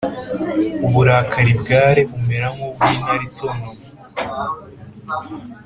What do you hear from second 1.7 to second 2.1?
‘ale